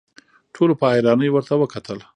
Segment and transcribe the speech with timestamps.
[0.55, 1.99] ټولو په حيرانۍ ورته وکتل.